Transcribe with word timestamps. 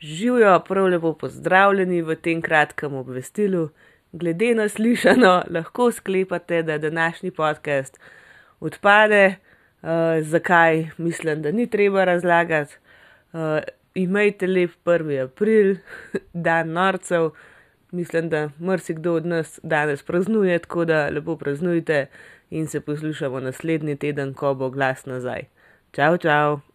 Živijo 0.00 0.60
prav 0.60 0.86
lepo 0.86 1.12
pozdravljeni 1.12 2.02
v 2.02 2.14
tem 2.16 2.42
kratkem 2.42 2.94
obvestilu. 2.94 3.68
Glede 4.12 4.54
na 4.54 4.68
slišano, 4.68 5.42
lahko 5.50 5.92
sklepate, 5.92 6.62
da 6.62 6.78
današnji 6.78 7.30
podcast 7.30 8.00
odpade. 8.60 9.34
Uh, 9.82 9.88
zakaj, 10.20 10.86
mislim, 10.98 11.42
da 11.42 11.50
ni 11.50 11.66
treba 11.70 12.04
razlagati. 12.04 12.74
Uh, 13.32 13.40
imejte 13.94 14.46
lep 14.46 14.70
1. 14.84 15.24
april, 15.24 15.76
dan 16.46 16.72
norcev. 16.72 17.30
Mislim, 17.90 18.28
da 18.28 18.50
marsikdo 18.58 19.14
od 19.14 19.26
nas 19.26 19.60
danes 19.62 20.02
praznuje, 20.02 20.58
tako 20.58 20.84
da 20.84 21.08
lepo 21.08 21.36
praznujte 21.36 22.06
in 22.50 22.66
se 22.66 22.80
poslušamo 22.80 23.40
naslednji 23.40 23.96
teden, 23.96 24.34
ko 24.34 24.54
bo 24.54 24.70
glas 24.70 25.06
nazaj. 25.06 25.42
Čau, 25.92 26.16
čau! 26.16 26.69